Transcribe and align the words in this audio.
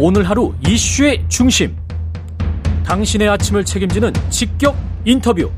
오늘 0.00 0.22
하루 0.22 0.54
이슈의 0.64 1.24
중심. 1.28 1.76
당신의 2.84 3.28
아침을 3.30 3.64
책임지는 3.64 4.12
직격 4.30 4.76
인터뷰. 5.04 5.50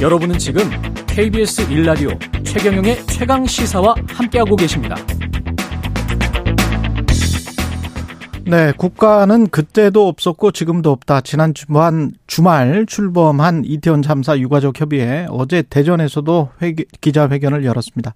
여러분은 0.00 0.38
지금 0.38 0.62
KBS 1.06 1.70
일라디오 1.70 2.08
최경영의 2.42 3.04
최강 3.08 3.44
시사와 3.44 3.94
함께하고 4.08 4.56
계십니다. 4.56 4.96
네, 8.46 8.72
국가는 8.78 9.48
그때도 9.48 10.08
없었고 10.08 10.52
지금도 10.52 10.90
없다. 10.92 11.20
지난 11.20 11.52
주말, 11.52 12.12
주말 12.26 12.86
출범한 12.86 13.62
이태원 13.66 14.00
참사 14.00 14.38
유가족 14.38 14.80
협의회 14.80 15.26
어제 15.28 15.60
대전에서도 15.60 16.48
회기, 16.62 16.86
기자회견을 17.02 17.66
열었습니다. 17.66 18.14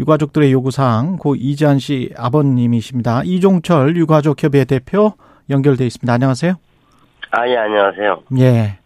유가족들의 0.00 0.50
요구사항 0.50 1.18
고 1.18 1.34
이지한 1.34 1.78
씨 1.78 2.10
아버님이십니다. 2.16 3.22
이종철 3.24 3.96
유가족 3.96 4.42
협의회 4.42 4.64
대표 4.64 5.12
연결돼 5.50 5.84
있습니다. 5.86 6.10
안녕하세요. 6.10 6.54
아, 7.32 7.48
예, 7.48 7.56
안녕하세요. 7.58 8.22
예. 8.38 8.78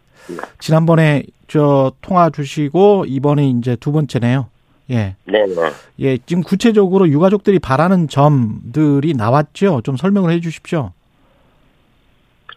지난번에 0.59 1.23
저 1.47 1.93
통화 2.01 2.29
주시고 2.29 3.05
이번에 3.07 3.47
이제 3.47 3.77
두 3.77 3.93
번째네요. 3.93 4.49
예. 4.91 5.15
네, 5.23 5.45
네. 5.45 5.71
예, 5.99 6.17
지금 6.17 6.43
구체적으로 6.43 7.07
유가족들이 7.07 7.59
바라는 7.59 8.09
점들이 8.09 9.13
나왔죠. 9.13 9.81
좀 9.83 9.95
설명을 9.95 10.31
해 10.31 10.41
주십시오. 10.41 10.91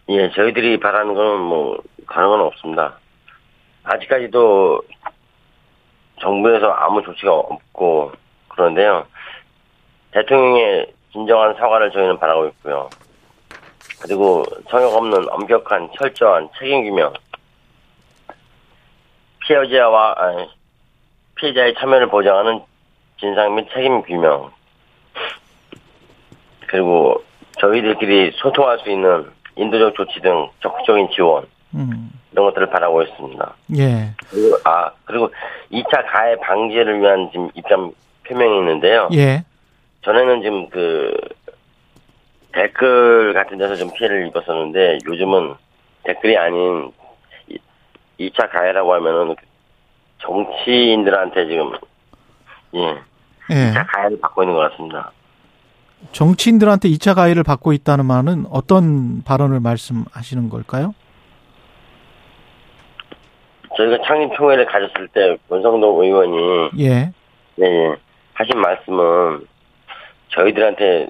예, 0.09 0.29
저희들이 0.31 0.79
바라는 0.81 1.13
건 1.13 1.41
뭐, 1.41 1.77
다른 2.11 2.27
건 2.27 2.41
없습니다. 2.41 2.99
아직까지도 3.83 4.81
정부에서 6.19 6.65
아무 6.67 7.01
조치가 7.03 7.31
없고, 7.33 8.11
그런데요. 8.59 9.05
대통령의 10.11 10.91
진정한 11.13 11.55
사과를 11.55 11.91
저희는 11.91 12.19
바라고 12.19 12.47
있고요. 12.47 12.89
그리고 14.01 14.43
성역 14.69 14.95
없는 14.95 15.29
엄격한 15.29 15.89
철저한 15.97 16.49
책임 16.59 16.83
규명, 16.83 17.13
피해자와 19.39 20.15
아니, 20.17 20.49
피해자의 21.35 21.73
참여를 21.75 22.07
보장하는 22.09 22.61
진상 23.17 23.55
및 23.55 23.67
책임 23.73 24.01
규명, 24.01 24.51
그리고 26.67 27.23
저희들끼리 27.59 28.33
소통할 28.35 28.79
수 28.79 28.89
있는 28.89 29.31
인도적 29.55 29.95
조치 29.95 30.19
등 30.19 30.49
적극적인 30.61 31.09
지원 31.11 31.45
음. 31.75 32.11
이런 32.31 32.45
것들을 32.45 32.69
바라고 32.69 33.01
있습니다. 33.03 33.55
예. 33.77 34.13
그리고 34.29 34.57
아 34.65 34.91
그리고 35.05 35.33
2차 35.71 36.05
가해 36.11 36.37
방지를 36.37 37.01
위한 37.01 37.29
지금 37.31 37.49
입장 37.55 37.91
표명이 38.29 38.59
있는데요. 38.59 39.09
예. 39.13 39.43
전에는 40.03 40.41
지금 40.43 40.69
그 40.69 41.11
댓글 42.53 43.33
같은 43.33 43.57
데서 43.57 43.75
좀 43.75 43.91
피해를 43.93 44.27
입었었는데 44.27 44.99
요즘은 45.05 45.55
댓글이 46.03 46.37
아닌 46.37 46.91
2차 48.19 48.49
가해라고 48.51 48.93
하면은 48.95 49.35
정치인들한테 50.19 51.47
지금 51.47 51.71
예 52.75 52.97
예. 53.51 53.71
2차 53.71 53.85
가해를 53.91 54.19
받고 54.19 54.43
있는 54.43 54.55
것 54.55 54.71
같습니다. 54.71 55.11
정치인들한테 56.11 56.87
2차 56.89 57.15
가해를 57.15 57.43
받고 57.43 57.73
있다는 57.73 58.05
말은 58.05 58.45
어떤 58.51 59.23
발언을 59.23 59.59
말씀하시는 59.59 60.49
걸까요? 60.49 60.93
저희가 63.75 63.97
창립 64.05 64.35
총회를 64.35 64.65
가졌을 64.65 65.07
때 65.09 65.37
권성동 65.49 66.01
의원이 66.03 66.69
예. 66.79 67.11
예, 67.61 67.65
예, 67.65 67.95
하신 68.39 68.57
말씀은 68.61 69.45
저희들한테 70.29 71.09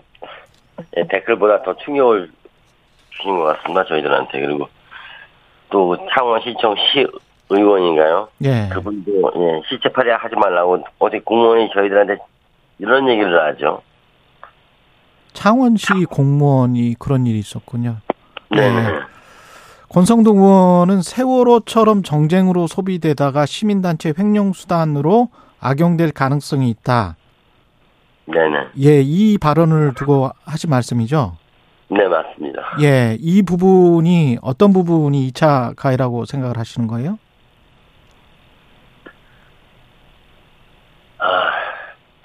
예, 0.97 1.07
댓글보다 1.07 1.61
더 1.61 1.75
충격을 1.77 2.31
주신 3.11 3.37
것 3.37 3.43
같습니다. 3.43 3.85
저희들한테 3.85 4.39
그리고 4.39 4.67
또 5.69 5.95
창원시청 6.11 6.75
시의원인가요? 7.47 8.29
예. 8.43 8.69
그분도 8.73 9.11
예, 9.35 9.61
시체 9.69 9.89
파괴 9.89 10.11
하지 10.11 10.35
말라고 10.35 10.83
어디 10.97 11.19
공무원이 11.19 11.69
저희들한테 11.71 12.17
이런 12.79 13.07
얘기를 13.07 13.39
하죠. 13.47 13.83
창원시 15.33 16.05
공무원이 16.09 16.95
그런 16.97 17.27
일이 17.27 17.37
있었군요. 17.37 17.97
네. 18.49 18.63
예. 18.63 18.99
권성동 19.89 20.37
의원은 20.37 21.01
세월호처럼 21.03 22.01
정쟁으로 22.01 22.65
소비되다가 22.65 23.45
시민단체 23.45 24.13
횡령수단으로 24.17 25.29
악용될 25.59 26.11
가능성이 26.11 26.69
있다. 26.69 27.15
네네. 28.25 28.67
예, 28.79 29.01
이 29.01 29.37
발언을 29.37 29.93
두고 29.95 30.29
하신 30.45 30.69
말씀이죠. 30.69 31.37
네, 31.89 32.07
맞습니다. 32.07 32.61
예, 32.81 33.17
이 33.19 33.41
부분이 33.41 34.37
어떤 34.41 34.71
부분이 34.73 35.31
2차 35.31 35.75
가해라고 35.75 36.25
생각을 36.25 36.57
하시는 36.57 36.87
거예요? 36.87 37.17
아, 41.17 41.25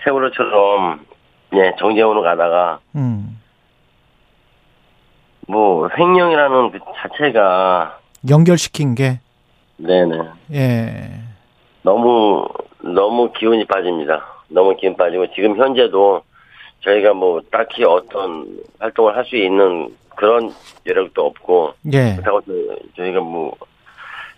세월호처럼 0.05 1.06
예, 1.55 1.75
정쟁으로 1.78 2.23
가다가 2.23 2.81
음. 2.94 3.41
뭐 5.49 5.89
횡령이라는 5.97 6.71
그 6.73 6.78
자체가 6.97 7.99
연결시킨 8.28 8.94
게, 8.94 9.21
네네. 9.77 10.19
예. 10.53 11.21
너무 11.83 12.47
너무 12.93 13.33
기운이 13.33 13.65
빠집니다. 13.65 14.25
너무 14.49 14.77
기운 14.77 14.97
빠지고 14.97 15.27
지금 15.34 15.56
현재도 15.56 16.22
저희가 16.83 17.15
뭐 17.15 17.41
딱히 17.50 17.84
어떤 17.84 18.59
활동을 18.78 19.17
할 19.17 19.25
수 19.25 19.37
있는 19.37 19.95
그런 20.17 20.53
여력도 20.87 21.25
없고 21.27 21.75
예. 21.93 22.12
그렇다고 22.17 22.41
저- 22.43 23.03
저희가 23.03 23.21
뭐 23.21 23.56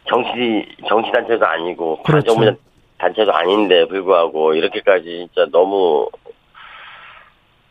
정치 0.08 0.64
정치 0.88 1.10
단체도 1.10 1.44
아니고 1.44 2.02
그렇죠. 2.04 2.34
가정부 2.34 2.58
단체도 2.98 3.32
아닌데 3.34 3.84
불구하고 3.86 4.54
이렇게까지 4.54 5.28
진짜 5.34 5.46
너무 5.50 6.08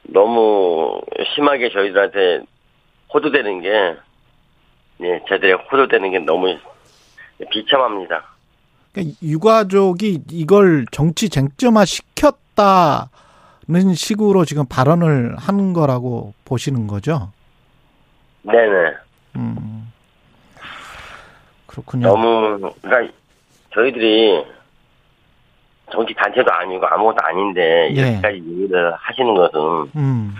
너무 0.03 1.01
심하게 1.33 1.69
저희들한테 1.69 2.41
호도되는 3.13 3.61
게 3.61 3.95
예, 5.01 5.21
저들의 5.27 5.53
호도되는 5.71 6.11
게 6.11 6.19
너무 6.19 6.55
비참합니다. 7.51 8.23
그러니까 8.95 9.17
유가족이 9.21 10.21
이걸 10.31 10.85
정치 10.89 11.27
쟁점화 11.27 11.83
시켰다는 11.83 13.03
식으로 13.93 14.45
지금 14.45 14.65
발언을 14.65 15.35
하는 15.37 15.73
거라고 15.73 16.33
보시는 16.45 16.87
거죠? 16.87 17.31
네네. 18.43 18.93
음. 19.35 19.91
그렇군요. 21.67 22.07
너무 22.07 22.71
그러니까 22.81 23.13
저희들이 23.73 24.45
정치 25.91 26.13
단체도 26.13 26.49
아니고 26.49 26.87
아무것도 26.87 27.17
아닌데 27.21 27.89
예. 27.89 27.93
이렇게까지 27.93 28.37
얘기를 28.37 28.93
하시는 28.93 29.35
것은 29.35 29.59
음. 29.97 30.35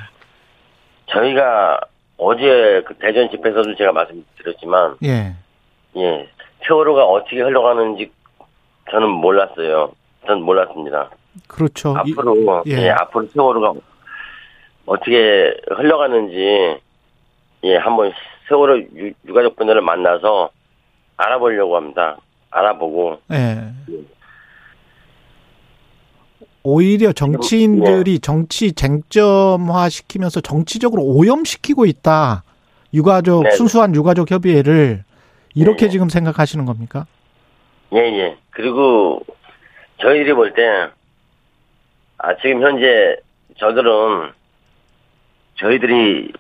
저희가 1.07 1.81
어제 2.17 2.81
그 2.88 2.94
대전 2.95 3.29
집회에서도 3.29 3.75
제가 3.75 3.91
말씀드렸지만 3.91 4.95
예. 5.03 5.35
예 5.97 6.29
세월호가 6.65 7.03
어떻게 7.03 7.41
흘러가는지 7.41 8.14
저는 8.91 9.09
몰랐어요. 9.09 9.91
전 10.28 10.41
몰랐습니다. 10.41 11.09
그렇죠. 11.47 11.96
이- 12.06 12.12
앞으로 12.13 12.63
예. 12.68 12.72
예. 12.72 12.90
앞으로 12.90 13.28
세월호가 13.28 13.73
어떻게 14.85 15.53
흘러가는지 15.75 16.78
예 17.63 17.75
한번 17.78 18.12
세월호 18.47 18.78
유, 18.95 19.12
유가족 19.28 19.56
분들을 19.56 19.81
만나서 19.81 20.50
알아보려고 21.18 21.75
합니다. 21.75 22.18
알아보고 22.51 23.19
예. 23.31 23.63
오히려 26.63 27.12
정치인들이 27.13 28.19
정치 28.19 28.72
쟁점화 28.74 29.90
시키면서 29.90 30.41
정치적으로 30.41 31.04
오염시키고 31.04 31.86
있다. 31.86 32.44
유가족, 32.94 33.44
네네. 33.44 33.56
순수한 33.56 33.94
유가족 33.94 34.31
협의회를 34.31 35.04
이렇게 35.54 35.80
네네. 35.81 35.92
지금 35.92 36.09
생각하시는 36.09 36.65
겁니까? 36.65 37.06
예, 37.93 37.97
예. 37.99 38.37
그리고 38.51 39.21
저희들이 40.01 40.33
볼 40.33 40.53
때, 40.53 40.89
아, 42.17 42.35
지금 42.37 42.61
현재 42.61 43.17
저들은 43.57 44.31
저희들이 45.55 46.33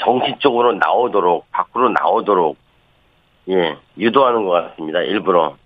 정치 0.00 0.34
쪽으로 0.38 0.72
나오도록, 0.74 1.50
밖으로 1.50 1.90
나오도록, 1.90 2.56
예, 3.50 3.76
유도하는 3.98 4.44
것 4.44 4.52
같습니다. 4.52 5.00
일부러. 5.00 5.56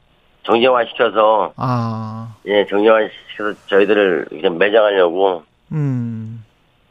정쟁화 0.44 0.84
시켜서, 0.86 1.52
아, 1.56 2.34
예, 2.46 2.64
정쟁화 2.66 3.08
시켜서 3.32 3.58
저희들을 3.66 4.28
이제 4.32 4.48
매장하려고 4.48 5.42
음, 5.72 6.44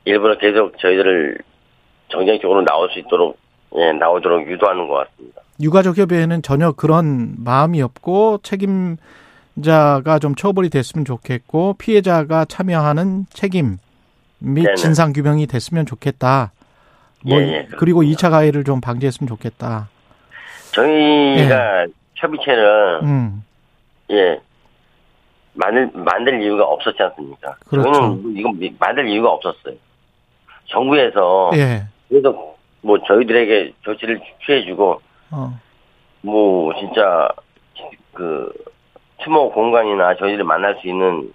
일부러 0.04 0.38
계속 0.38 0.78
저희들을 0.78 1.40
정쟁 2.10 2.40
쪽으로 2.40 2.64
나올 2.64 2.90
수 2.92 3.00
있도록, 3.00 3.38
예, 3.78 3.92
나오도록 3.92 4.48
유도하는 4.50 4.88
것 4.88 5.08
같습니다. 5.10 5.42
유가족 5.60 5.98
협의회는 5.98 6.42
전혀 6.42 6.72
그런 6.72 7.34
마음이 7.38 7.82
없고 7.82 8.40
책임자가 8.44 10.20
좀 10.20 10.36
처벌이 10.36 10.70
됐으면 10.70 11.06
좋겠고 11.06 11.76
피해자가 11.78 12.46
참여하는 12.46 13.26
책임 13.32 13.78
및. 14.40 14.76
진상 14.76 15.14
규명이 15.14 15.48
됐으면 15.48 15.86
좋겠다. 15.86 16.52
뭐 17.26 17.40
예, 17.40 17.48
예, 17.48 17.68
그리고 17.78 18.04
2차 18.04 18.30
가해를 18.30 18.64
좀 18.64 18.82
방지했으면 18.82 19.28
좋겠다. 19.28 19.90
저희가 20.74 21.88
협의체를 22.16 23.00
음. 23.04 23.44
예 24.12 24.40
만들 25.54 25.90
만들 25.94 26.42
이유가 26.44 26.66
없었지 26.66 27.02
않습니까? 27.02 27.56
그렇죠. 27.68 27.92
저희는 27.94 28.36
이거 28.38 28.52
만들 28.78 29.08
이유가 29.08 29.30
없었어요. 29.32 29.76
정부에서 30.66 31.52
예. 31.56 31.84
그래서 32.10 32.55
뭐 32.86 33.00
저희들에게 33.00 33.74
조치를 33.82 34.22
취해주고 34.46 35.02
어. 35.32 35.60
뭐 36.22 36.72
진짜 36.80 37.28
그 38.14 38.54
추모 39.24 39.52
공간이나 39.52 40.16
저희들이 40.16 40.44
만날 40.44 40.78
수 40.80 40.88
있는 40.88 41.34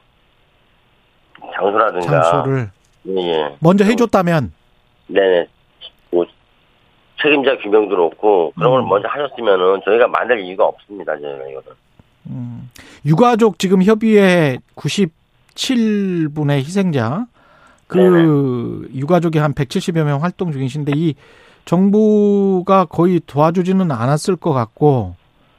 장소라든가 1.53 2.23
장소를 2.23 2.71
예, 3.09 3.17
예. 3.17 3.57
먼저 3.59 3.85
해 3.85 3.97
줬다면 3.97 4.53
네네 5.09 5.49
뭐 6.13 6.25
책임자 7.21 7.57
규명도 7.59 7.97
그렇고 7.97 8.53
그런 8.55 8.71
걸 8.71 8.83
음. 8.83 8.89
먼저 8.89 9.09
하셨으면은 9.09 9.81
저희가 9.85 10.07
만들 10.07 10.39
이유가 10.39 10.67
없습니다 10.67 11.19
저희가 11.19 11.49
이거는 11.49 11.69
음. 12.27 12.71
유가족 13.05 13.59
지금 13.59 13.83
협의회 13.83 14.59
97분의 14.77 16.59
희생자 16.59 17.27
그 17.91 18.89
유가족이 18.95 19.39
한 19.39 19.53
170여 19.53 20.05
명 20.05 20.23
활동 20.23 20.53
중이신데 20.53 20.93
이 20.95 21.15
정부가 21.65 22.85
거의 22.87 23.21
도와주지는 23.27 23.91
않았을 23.91 24.37
것 24.37 24.53
같고 24.53 25.15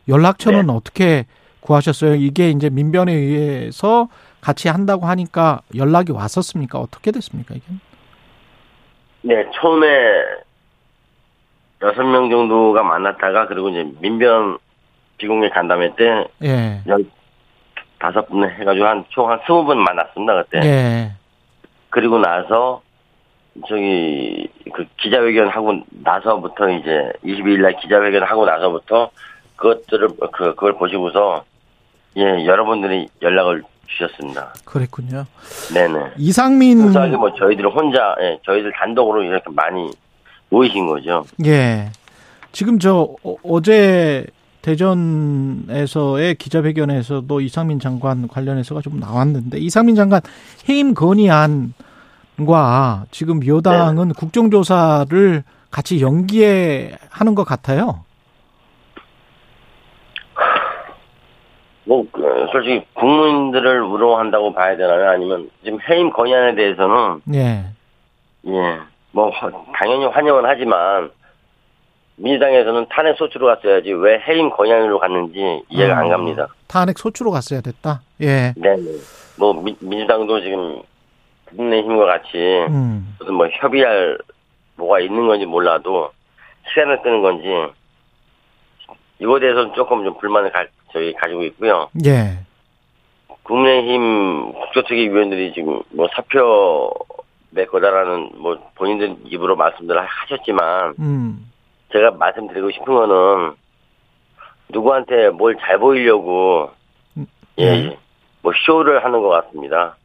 연락처는 0.07 0.67
네. 0.67 0.73
어떻게 0.73 1.25
구하셨어요? 1.59 2.15
이게 2.15 2.49
이제 2.49 2.69
민변에 2.69 3.13
의해서 3.13 4.07
같이 4.41 4.67
한다고 4.67 5.05
하니까 5.05 5.61
연락이 5.75 6.11
왔었습니까? 6.11 6.79
어떻게 6.79 7.11
됐습니까? 7.11 7.53
이게? 7.55 7.65
네 9.23 9.45
처음에 9.53 9.87
여섯 11.83 12.03
명 12.03 12.29
정도가 12.29 12.81
만났다가 12.81 13.47
그리고 13.47 13.69
이제 13.69 13.87
민변 13.99 14.57
비공개 15.17 15.49
간담회 15.49 15.95
때 15.95 16.27
예. 16.43 16.81
다섯 17.99 18.27
분 18.27 18.43
해가지고 18.49 18.85
한 18.85 19.05
총 19.11 19.29
한 19.29 19.39
스무 19.45 19.63
분 19.65 19.77
만났습니다 19.83 20.43
그때 20.43 20.59
예. 20.65 21.11
그리고 21.91 22.17
나서 22.17 22.81
저기 23.67 24.47
그 24.73 24.85
기자회견 24.97 25.49
하고 25.49 25.81
나서부터 25.89 26.69
이제 26.71 27.11
22일 27.23 27.61
날 27.61 27.75
기자회견 27.79 28.23
하고 28.23 28.45
나서부터 28.45 29.11
그것들을 29.57 30.07
그 30.31 30.55
그걸 30.55 30.73
보시고서 30.77 31.43
예 32.17 32.23
여러분들이 32.45 33.07
연락을 33.21 33.61
주셨습니다. 33.87 34.53
그랬군요. 34.65 35.25
네네. 35.73 36.13
이상민 36.17 36.79
소소하게 36.81 37.17
뭐 37.17 37.33
저희들 37.35 37.67
혼자 37.69 38.15
예 38.21 38.39
저희들 38.45 38.71
단독으로 38.73 39.23
이렇게 39.23 39.45
많이 39.51 39.91
모이신 40.49 40.87
거죠. 40.87 41.25
예. 41.45 41.89
지금 42.53 42.79
저 42.79 43.09
어- 43.23 43.35
어제 43.43 44.25
대전에서의 44.61 46.35
기자회견에서도 46.35 47.41
이상민 47.41 47.79
장관 47.79 48.27
관련해서가 48.27 48.81
좀 48.81 48.99
나왔는데 48.99 49.57
이상민 49.59 49.95
장관 49.95 50.21
해임 50.69 50.93
건의안과 50.93 51.71
지금 53.11 53.45
여당은 53.45 54.13
국정조사를 54.13 55.43
같이 55.71 56.01
연기해 56.01 56.91
하는 57.09 57.33
것 57.35 57.43
같아요. 57.43 58.03
뭐 61.85 62.05
그, 62.11 62.21
솔직히 62.51 62.85
국민들을 62.93 63.81
우려한다고 63.81 64.53
봐야 64.53 64.77
되나요? 64.77 65.09
아니면 65.09 65.49
지금 65.63 65.79
해임 65.89 66.11
건의안에 66.11 66.55
대해서는 66.55 67.21
예. 67.33 67.65
예, 68.47 68.77
뭐 69.11 69.29
화- 69.31 69.49
당연히 69.77 70.05
환영은 70.05 70.43
하지만 70.45 71.09
민주당에서는 72.21 72.85
탄핵 72.89 73.17
소추로 73.17 73.47
갔어야지 73.47 73.91
왜 73.93 74.19
해임 74.19 74.49
건의안으로 74.51 74.99
갔는지 74.99 75.63
이해가 75.69 75.97
안 75.97 76.05
어, 76.05 76.09
갑니다. 76.09 76.47
탄핵 76.67 76.97
소추로 76.97 77.31
갔어야 77.31 77.61
됐다. 77.61 78.01
예. 78.21 78.53
네, 78.55 78.75
네. 78.75 78.83
뭐 79.37 79.53
민, 79.53 79.75
민주당도 79.79 80.41
지금 80.41 80.81
국민의힘과 81.45 82.05
같이 82.05 82.37
음. 82.69 83.15
무슨 83.19 83.33
뭐 83.33 83.47
협의할 83.47 84.17
뭐가 84.75 84.99
있는 84.99 85.27
건지 85.27 85.45
몰라도 85.45 86.11
시간을 86.69 87.01
끄는 87.01 87.21
건지 87.21 87.45
이거에 89.19 89.39
대해서는 89.39 89.73
조금 89.73 90.03
좀 90.03 90.17
불만을 90.17 90.51
가, 90.51 90.65
저희 90.93 91.13
가지고 91.13 91.43
있고요. 91.43 91.89
예. 92.05 92.39
국민의힘 93.43 94.53
국조특위 94.53 95.09
위원들이 95.09 95.53
지금 95.53 95.81
뭐 95.89 96.07
사표 96.15 96.93
낼 97.49 97.67
거다라는 97.67 98.31
뭐 98.37 98.57
본인들 98.75 99.17
입으로 99.25 99.55
말씀들을 99.55 100.01
하셨지만 100.05 100.93
음. 100.99 101.50
제가 101.91 102.11
말씀드리고 102.11 102.71
싶은 102.71 102.85
거는 102.85 103.53
누구한테 104.69 105.29
뭘 105.29 105.55
잘 105.59 105.77
보이려고 105.79 106.69
음, 107.17 107.25
예, 107.57 107.65
네. 107.65 107.85
예. 107.87 107.97
뭐 108.41 108.53
쇼를 108.65 109.03
하는 109.03 109.21
것 109.21 109.29
같습니다. 109.29 109.95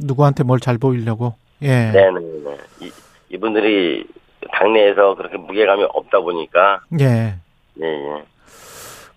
누구한테 0.00 0.44
뭘 0.44 0.60
잘 0.60 0.78
보이려고. 0.78 1.34
예. 1.62 1.90
네, 1.90 2.10
네, 2.10 2.20
네. 2.44 2.86
이, 2.86 2.92
이분들이 3.30 4.06
당내에서 4.52 5.14
그렇게 5.16 5.36
무게감이 5.36 5.84
없다 5.92 6.20
보니까 6.20 6.80
예. 7.00 7.34
예, 7.80 7.84
예. 7.84 8.22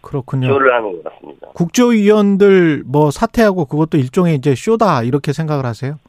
그렇군요. 0.01 0.47
쇼를 0.47 0.73
하는 0.73 0.91
것 1.03 1.11
같습니다. 1.13 1.47
국조위원들 1.53 2.83
뭐 2.87 3.11
사퇴하고 3.11 3.65
그것도 3.65 3.97
일종의 3.99 4.35
이제 4.35 4.55
쇼다 4.55 5.03
이렇게 5.03 5.31
생각을 5.31 5.65
하세요? 5.65 5.99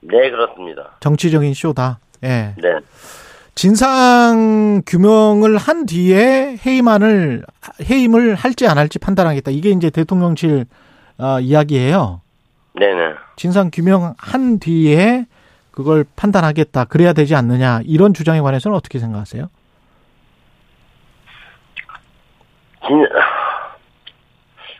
네, 0.00 0.30
그렇습니다. 0.30 0.96
정치적인 0.98 1.54
쇼다. 1.54 2.00
예. 2.24 2.54
네. 2.60 2.74
진상 3.54 4.82
규명을 4.86 5.56
한 5.58 5.86
뒤에 5.86 6.56
해임안을 6.64 7.44
해임을 7.88 8.34
할지 8.34 8.66
안 8.66 8.78
할지 8.78 8.98
판단하겠다. 8.98 9.50
이게 9.50 9.70
이제 9.70 9.90
대통령실 9.90 10.64
어, 11.18 11.38
이야기예요. 11.40 12.22
네, 12.74 12.94
네. 12.94 13.14
진상 13.36 13.70
규명 13.72 14.14
한 14.16 14.58
뒤에 14.58 15.26
그걸 15.70 16.04
판단하겠다. 16.16 16.84
그래야 16.86 17.12
되지 17.12 17.34
않느냐. 17.34 17.80
이런 17.84 18.14
주장에 18.14 18.40
관해서는 18.40 18.76
어떻게 18.76 18.98
생각하세요? 18.98 19.48
진, 22.86 23.06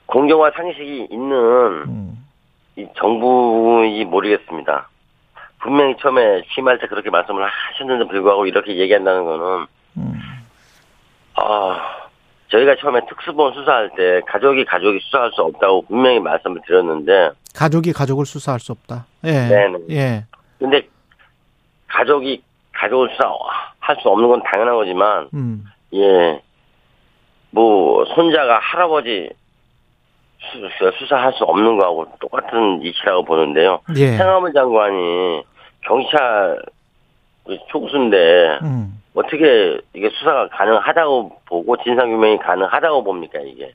공정화 0.06 0.50
상식이 0.54 1.08
있는 1.10 1.34
음. 1.86 2.26
이 2.76 2.86
정부인지 2.96 4.04
모르겠습니다. 4.06 4.88
분명히 5.62 5.94
처음에 6.00 6.42
취임할 6.52 6.78
때 6.78 6.88
그렇게 6.88 7.08
말씀을 7.08 7.48
하셨는데 7.48 8.08
불구하고 8.08 8.46
이렇게 8.46 8.76
얘기한다는 8.76 9.24
거는 9.24 9.66
음. 9.96 10.20
아 11.34 11.80
저희가 12.48 12.76
처음에 12.76 13.00
특수본 13.08 13.54
수사할 13.54 13.90
때 13.96 14.20
가족이 14.26 14.64
가족이 14.64 14.98
수사할 15.00 15.30
수 15.32 15.42
없다고 15.42 15.82
분명히 15.86 16.18
말씀을 16.18 16.60
드렸는데 16.66 17.30
가족이 17.54 17.92
가족을 17.92 18.26
수사할 18.26 18.58
수 18.60 18.72
없다. 18.72 19.06
예. 19.24 19.30
네네. 19.30 19.78
예. 19.90 20.24
근데 20.58 20.88
가족이 21.86 22.42
가족을 22.72 23.10
수사할 23.10 23.96
수 24.02 24.08
없는 24.08 24.28
건 24.28 24.42
당연한 24.42 24.74
거지만 24.74 25.28
음. 25.32 25.64
예. 25.94 26.42
뭐 27.50 28.04
손자가 28.16 28.58
할아버지 28.58 29.30
수, 30.50 30.92
수사할 30.98 31.32
수 31.34 31.44
없는 31.44 31.78
거하고 31.78 32.06
똑같은 32.18 32.82
이치라고 32.82 33.24
보는데요. 33.24 33.80
예. 33.96 34.16
행안부 34.16 34.52
장관이 34.52 35.44
경찰 35.82 36.60
총수인데 37.70 38.58
음. 38.62 39.00
어떻게 39.14 39.78
이게 39.94 40.08
수사가 40.10 40.48
가능하다고 40.48 41.40
보고 41.46 41.76
진상규명이 41.82 42.38
가능하다고 42.38 43.04
봅니까 43.04 43.38
이게 43.40 43.74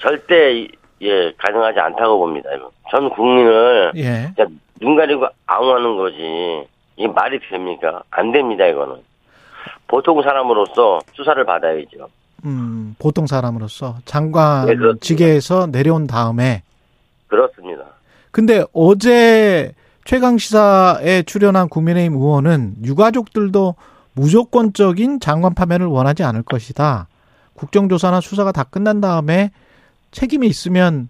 절대 0.00 0.52
이- 0.58 0.68
예 1.02 1.32
가능하지 1.38 1.78
않다고 1.80 2.18
봅니다. 2.18 2.50
이거. 2.54 2.70
전 2.90 3.08
국민을 3.10 3.92
예. 3.96 4.30
눈 4.80 4.96
가리고 4.96 5.26
아웅하는 5.46 5.96
거지 5.96 6.66
이게 6.96 7.08
말이 7.08 7.38
됩니까? 7.48 8.02
안 8.10 8.32
됩니다 8.32 8.66
이거는 8.66 8.96
보통 9.86 10.20
사람으로서 10.22 11.00
수사를 11.14 11.42
받아야죠. 11.44 12.08
음, 12.44 12.94
보통 12.98 13.26
사람으로서 13.26 13.96
장관 14.04 14.66
네. 14.66 14.74
직에서 15.00 15.66
내려온 15.68 16.06
다음에 16.06 16.62
그렇습니다. 17.28 17.84
근데 18.30 18.64
어제 18.74 19.72
최강 20.04 20.38
시사에 20.38 21.22
출연한 21.22 21.68
국민의힘 21.68 22.14
의원은 22.14 22.76
유가족들도 22.84 23.74
무조건적인 24.14 25.20
장관 25.20 25.54
파면을 25.54 25.86
원하지 25.86 26.24
않을 26.24 26.42
것이다. 26.42 27.06
국정조사나 27.54 28.20
수사가 28.20 28.52
다 28.52 28.64
끝난 28.64 29.00
다음에 29.00 29.50
책임이 30.10 30.46
있으면 30.46 31.08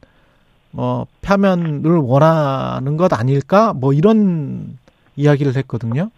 뭐 0.72 1.06
파면을 1.22 1.96
원하는 1.96 2.96
것 2.96 3.12
아닐까? 3.12 3.72
뭐 3.72 3.92
이런 3.92 4.78
이야기를 5.16 5.56
했거든요. 5.56 6.10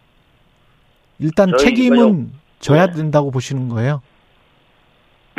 일단 1.19 1.53
책임은 1.59 2.33
져야 2.59 2.87
네. 2.87 2.93
된다고 2.95 3.31
보시는 3.31 3.69
거예요. 3.69 4.03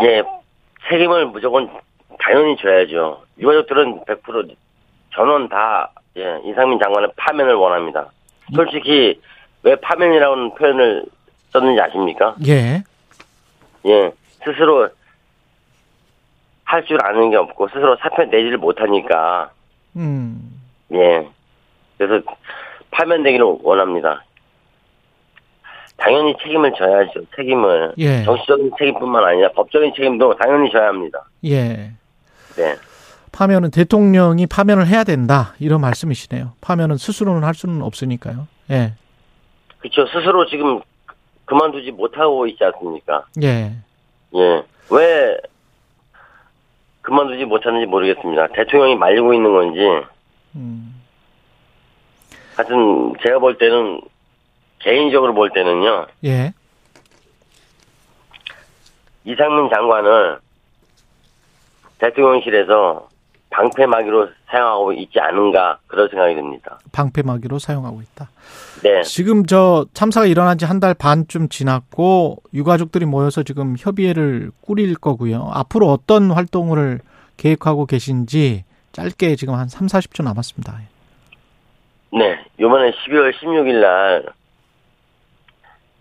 예 0.01 0.23
책임을 0.89 1.27
무조건 1.27 1.69
당연히 2.19 2.55
져야죠. 2.57 3.21
유가족들은 3.37 4.05
100% 4.05 4.55
전원 5.13 5.49
다 5.49 5.91
예, 6.17 6.39
이상민 6.45 6.79
장관의 6.79 7.09
파면을 7.15 7.55
원합니다. 7.55 8.07
솔직히 8.53 9.19
왜 9.63 9.75
파면이라는 9.75 10.55
표현을 10.55 11.05
썼는지 11.51 11.81
아십니까? 11.81 12.35
예. 12.47 12.83
예, 13.85 14.11
스스로 14.43 14.89
할 16.65 16.83
줄 16.85 16.97
아는 17.05 17.29
게 17.29 17.35
없고 17.37 17.67
스스로 17.67 17.95
사표 17.97 18.23
내지를 18.23 18.57
못하니까 18.57 19.51
음. 19.95 20.59
예, 20.91 21.27
그래서 21.97 22.23
파면되기를 22.91 23.45
원합니다. 23.61 24.23
당연히 25.97 26.35
책임을 26.41 26.73
져야죠. 26.73 27.21
책임을 27.35 27.93
예. 27.99 28.23
정치적인 28.23 28.71
책임뿐만 28.77 29.23
아니라 29.23 29.49
법적인 29.51 29.93
책임도 29.95 30.35
당연히 30.37 30.71
져야 30.71 30.87
합니다. 30.87 31.23
예. 31.45 31.91
네, 32.55 32.75
파면은 33.33 33.71
대통령이 33.71 34.45
파면을 34.47 34.87
해야 34.87 35.03
된다. 35.03 35.55
이런 35.59 35.81
말씀이시네요. 35.81 36.53
파면은 36.61 36.97
스스로는 36.97 37.43
할 37.43 37.53
수는 37.55 37.81
없으니까요. 37.81 38.47
예. 38.69 38.93
그렇죠. 39.79 40.05
스스로 40.07 40.45
지금 40.45 40.79
그만두지 41.45 41.91
못하고 41.91 42.47
있지 42.47 42.63
않습니까? 42.63 43.25
예. 43.41 43.73
예, 44.35 44.63
왜 44.91 45.37
그만두지 47.01 47.45
못하는지 47.45 47.85
모르겠습니다. 47.87 48.47
대통령이 48.49 48.95
말리고 48.95 49.33
있는 49.33 49.51
건지 49.51 49.79
음. 50.55 51.01
하여튼 52.55 53.13
제가 53.23 53.39
볼 53.39 53.57
때는 53.57 53.99
개인적으로 54.79 55.33
볼 55.33 55.49
때는요 55.49 56.07
예. 56.23 56.53
이상민 59.25 59.69
장관을 59.69 60.39
대통령실에서 61.97 63.09
방패막이로 63.53 64.29
사용하고 64.49 64.93
있지 64.93 65.19
않은가 65.19 65.79
그런 65.87 66.09
생각이 66.09 66.33
듭니다. 66.35 66.79
방패막이로 66.91 67.59
사용하고 67.59 68.01
있다. 68.01 68.29
네, 68.83 69.01
지금 69.03 69.45
저 69.45 69.85
참사가 69.93 70.25
일어난 70.25 70.57
지 70.57 70.65
한 70.65 70.79
달 70.79 70.93
반쯤 70.93 71.49
지났고 71.49 72.37
유가족들이 72.53 73.05
모여서 73.05 73.43
지금 73.43 73.75
협의회를 73.77 74.51
꾸릴 74.61 74.95
거고요. 74.95 75.49
앞으로 75.53 75.87
어떤 75.91 76.31
활동을 76.31 76.99
계획하고 77.37 77.85
계신지 77.85 78.63
짧게 78.91 79.35
지금 79.35 79.53
한 79.53 79.67
3, 79.69 79.87
40초 79.87 80.23
남았습니다. 80.23 80.79
네 82.11 82.37
이번에 82.59 82.91
12월 82.91 83.33
16일 83.33 83.81
날 83.81 84.25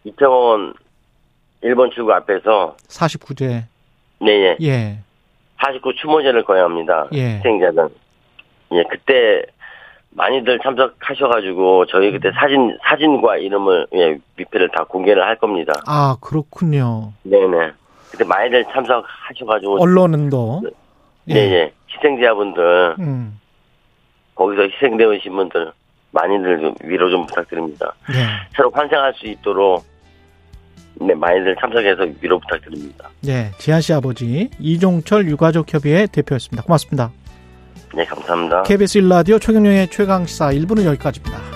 이태원 0.05 0.75
일본 1.63 1.91
출구 1.93 2.13
앞에서 2.13 2.77
49제. 2.89 3.65
네, 4.21 4.31
예, 4.31 4.57
예. 4.63 4.99
49 5.65 5.95
추모제를 5.95 6.45
거행합니다. 6.45 7.09
예. 7.13 7.37
희생자들. 7.37 7.89
예, 8.73 8.85
그때 8.91 9.43
많이들 10.11 10.59
참석하셔가지고 10.63 11.87
저희 11.87 12.11
그때 12.11 12.31
사진 12.33 12.77
사진과 12.83 13.39
이름을 13.39 13.87
예, 13.95 14.19
위패를 14.37 14.71
다 14.71 14.85
공개를 14.85 15.23
할 15.23 15.37
겁니다. 15.37 15.73
아, 15.87 16.17
그렇군요. 16.21 17.13
네네. 17.23 17.73
그때 18.11 18.25
많이들 18.25 18.65
참석하셔가지고 18.73 19.83
언론은도. 19.83 20.63
예, 21.31 21.35
예. 21.35 21.73
희생자분들 21.91 22.97
음. 22.99 23.39
거기서 24.35 24.63
희생되신 24.63 25.33
분들 25.33 25.73
많이들 26.11 26.61
좀 26.61 26.75
위로 26.85 27.11
좀 27.11 27.27
부탁드립니다. 27.27 27.95
예. 28.11 28.27
새로 28.57 28.71
환생할 28.71 29.15
수 29.15 29.27
있도록 29.27 29.85
네 31.07 31.15
많이들 31.15 31.57
참석해서 31.61 32.07
위로 32.21 32.39
부탁드립니다. 32.39 33.11
예. 33.27 33.51
지한 33.59 33.81
씨 33.81 33.93
아버지 33.93 34.51
이종철 34.59 35.29
유가족 35.29 35.73
협의회 35.73 36.07
대표였습니다. 36.07 36.63
고맙습니다. 36.63 37.11
네 37.95 38.05
감사합니다. 38.05 38.63
KBS 38.63 39.01
1라디오 39.01 39.41
최경영의 39.41 39.89
최강시사 39.89 40.53
1부는 40.53 40.85
여기까지입니다. 40.85 41.52